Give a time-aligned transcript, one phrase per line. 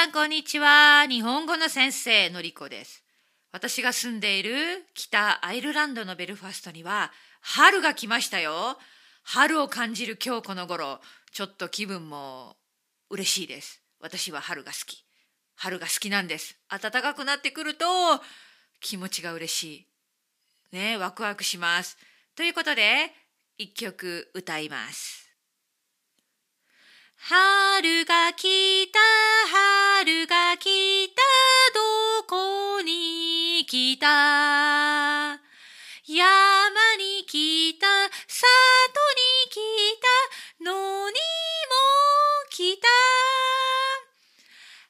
[0.00, 1.04] さんこんにちは。
[1.06, 3.04] 日本語の先生のりこです。
[3.52, 8.78] 私が住んでいる北アイルランドのベルファストには春が来ましたよ。
[9.22, 11.00] 春を感じる今日この頃、
[11.32, 12.56] ちょっと気分も
[13.10, 13.82] 嬉しいです。
[14.00, 15.04] 私は春が好き。
[15.54, 16.56] 春が好きなんです。
[16.70, 17.84] 暖かくなってくると
[18.80, 19.64] 気持ちが嬉し
[20.72, 20.76] い。
[20.76, 21.98] ね、ワクワクします。
[22.34, 23.12] ということで、
[23.58, 25.29] 一曲歌います。
[27.22, 28.98] 春が来た、
[29.46, 31.22] 春が来た、
[31.74, 35.38] どこに来た？
[36.06, 37.86] 山に来た、
[38.26, 38.40] 里
[39.12, 41.12] に来た、野にも
[42.48, 42.88] 来た。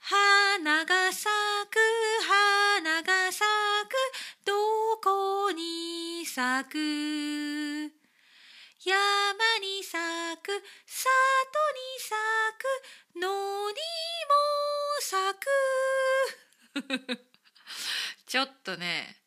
[0.00, 1.24] 花が咲
[1.70, 1.78] く、
[2.26, 3.46] 花が咲
[3.88, 3.94] く、
[4.44, 4.52] ど
[5.00, 7.55] こに咲く？
[10.46, 10.52] く、
[10.86, 11.10] 里
[11.74, 12.14] に咲
[13.14, 13.76] く、野に
[14.30, 14.38] も
[15.00, 15.40] 咲
[17.08, 17.26] く。
[18.26, 19.22] ちょっとね、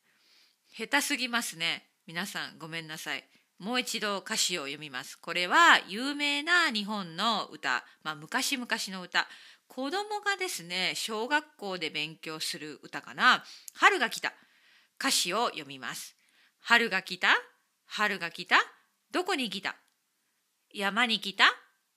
[0.72, 1.90] 下手すぎますね。
[2.06, 3.30] 皆さんごめんなさい。
[3.58, 5.18] もう一度歌詞を読みます。
[5.18, 9.28] これは有名な日本の歌、まあ、昔々の歌。
[9.68, 13.44] 子供がですね、小学校で勉強する歌かな。
[13.74, 14.34] 春が来た。
[14.98, 16.16] 歌詞を読みます。
[16.62, 17.36] 春が来た？
[17.86, 18.58] 春が来た？
[19.12, 19.76] どこに来た？
[20.74, 21.46] 山に来た？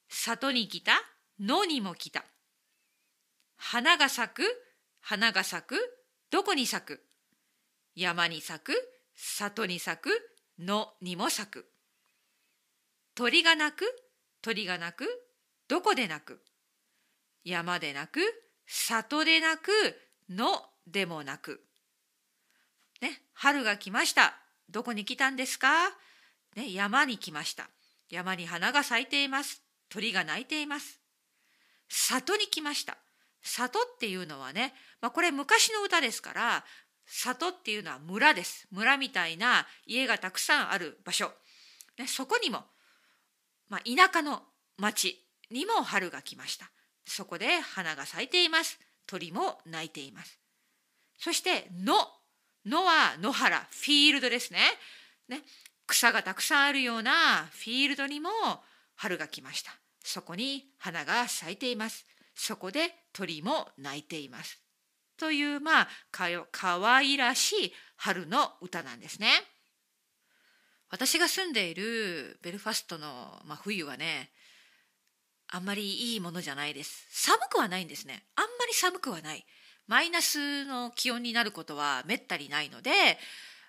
[0.08, 0.92] 里に来た？
[1.38, 2.24] 野にも来た？
[3.56, 4.42] 花が咲く？
[5.00, 5.76] 花が咲く？
[6.30, 7.04] どこに咲く？
[7.94, 8.72] 山に咲く？
[9.14, 10.10] 里に咲く？
[10.58, 11.66] 野にも咲く？
[13.14, 13.84] 鳥が鳴く？
[14.40, 15.06] 鳥が鳴く？
[15.68, 16.42] どこで鳴く？
[17.44, 18.20] 山で鳴く？
[18.66, 19.70] 里で鳴く？
[20.30, 21.62] 野でも鳴く？
[23.02, 24.34] ね、春が来ました。
[24.70, 25.90] どこに来たんですか？
[26.56, 27.68] ね、山に来ました。
[28.12, 29.62] 山に花が咲いています。
[29.88, 31.00] 鳥が鳴いています。
[31.88, 32.98] 里に来ました。
[33.42, 36.64] 里っていうのはね、まあ、これ昔の歌ですから、
[37.06, 38.68] 里っていうのは村です。
[38.70, 41.32] 村みたいな家がたくさんある場所。
[41.98, 42.64] ね、そこにも、
[43.70, 44.42] まあ、田舎の
[44.76, 45.18] 町
[45.50, 46.70] にも春が来ました。
[47.06, 48.78] そこで花が咲いています。
[49.06, 50.38] 鳥も鳴いています。
[51.18, 51.94] そして野。
[52.66, 54.60] 野は野原、フィールドですね。
[55.28, 55.42] ね
[55.86, 58.30] 草がたくさんあるようなフィールドにも
[58.94, 59.72] 春が来ました。
[60.04, 62.06] そこに花が咲いています。
[62.34, 64.60] そこで鳥も鳴いています。
[65.16, 69.28] というまあかかわいらしい春の歌なんですね。
[70.90, 74.30] 私が住んでいるベルファストの、まあ、冬はね
[75.48, 77.06] あんまりいいものじゃないです。
[77.10, 78.24] 寒くはないんですね。
[78.36, 79.44] あんまり寒くはない。
[79.86, 82.90] マイナスの気温になることはめったにないので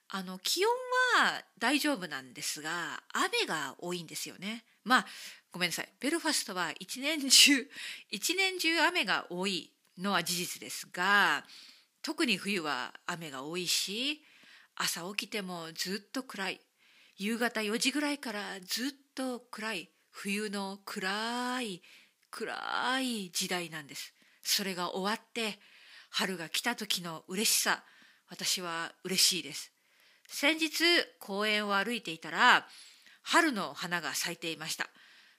[0.10, 0.72] あの気温
[1.14, 4.66] は大丈夫なんですが雨が多いんですよね。
[4.84, 5.06] まあ
[5.52, 7.70] ごめんなさいベルファストは一年中
[8.10, 11.46] 一年中雨が多いのは事実ですが
[12.02, 14.26] 特に冬は雨が多いし
[14.76, 16.62] 朝起きてもずっと暗い
[17.16, 21.84] 夕方4時ぐらいからずっと暗い冬の暗い
[22.32, 24.14] 暗い時代なんです。
[24.42, 25.60] それが終わって
[26.10, 27.84] 春が来た時の嬉しさ
[28.28, 29.73] 私は嬉しいです。
[30.34, 30.84] 先日
[31.20, 32.66] 公園を歩いていたら
[33.22, 34.90] 春の花が咲いていました。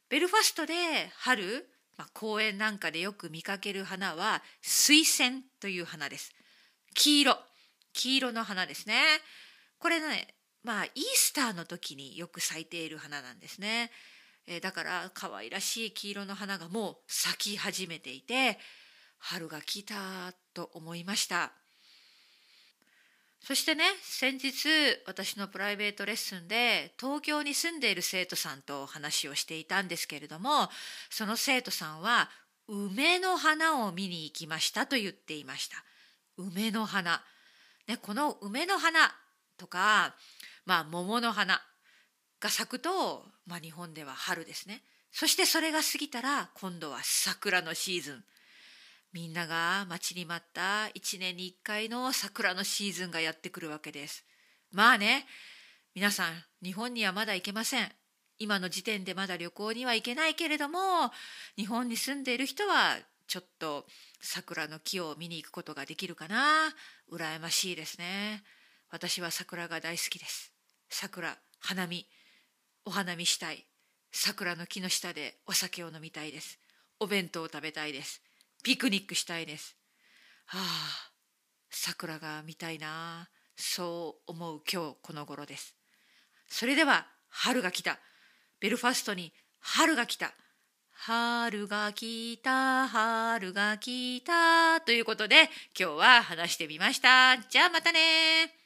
[0.09, 0.73] ベルファストで
[1.17, 1.67] 春、
[1.99, 6.33] まあ、公園なんかでよく見かける花は水仙という花です。
[6.95, 7.37] 黄色。
[7.93, 9.03] 黄色の花ですね。
[9.81, 10.29] これね
[10.63, 13.91] まあイースターの時によく咲いている花なんですね、
[14.47, 18.61] えー、だから可愛らしい黄色の花がもう咲き始めていて
[19.19, 19.95] 春が来た
[20.55, 21.53] と思いました。
[23.47, 24.69] そしてね先日
[25.07, 30.71] 私のプライベートレッスンで東京に住んでいる生徒さんと話をしていたんですけれども
[31.11, 32.31] その生徒さんは
[32.67, 35.77] 梅の花を見に行きましたと言っていました。
[36.39, 37.23] 梅の花、
[37.87, 39.15] ね、この梅の花
[39.59, 40.15] とか、
[40.65, 41.61] まあ、桃の花
[42.41, 44.83] が咲くと、まあ、日本では春ですね。
[45.13, 48.25] そしてそれが過ぎたら今度は桜のシーズン。
[49.15, 54.25] みんなが待ちに待った一年に一回の桜のシーズンがやってくるわけです。
[54.73, 55.25] まあね、
[55.95, 57.93] 皆さん、日本にはまだ行けません。
[58.41, 61.13] 今の時点でまだ旅行には行けないけれども、
[61.57, 63.87] 日本に住んでいる人はちょっと
[64.21, 66.75] 桜の木を見に行くことができるかな。
[67.09, 68.43] 羨ましいですね。
[68.91, 70.53] 私は桜が大好きです。
[70.89, 72.09] 桜、花見、
[72.85, 73.65] お花見したい。
[74.11, 76.59] 桜の木の下でお酒を飲みたいです。
[76.99, 78.24] お弁当を食べたいです。
[78.65, 79.77] ピクニックしたいです。
[80.47, 81.13] はあ、
[81.71, 83.29] 桜が見たいな。
[83.57, 85.77] そう思う今日この頃です。
[86.49, 87.99] それでは春が来た。
[88.61, 90.33] ベルファストに春が来た。
[90.93, 98.64] 春が来た春が来たということで今日は話してみましたじゃあまたね